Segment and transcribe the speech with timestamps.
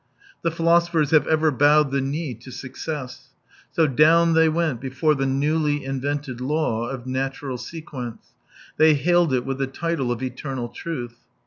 [0.41, 3.29] The philosophers have ever bowed the knee to success.
[3.71, 8.33] So down they went before the newly invented law of natural sequence,
[8.77, 11.17] they hailed it with the title of eternal truth.